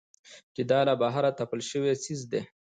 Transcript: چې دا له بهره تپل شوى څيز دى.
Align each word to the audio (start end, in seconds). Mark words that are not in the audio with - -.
چې 0.53 0.61
دا 0.71 0.79
له 0.87 0.93
بهره 1.01 1.29
تپل 1.39 1.59
شوى 1.69 1.93
څيز 2.03 2.21
دى. 2.31 2.41